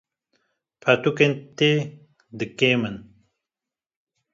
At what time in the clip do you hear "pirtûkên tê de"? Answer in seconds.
0.81-2.45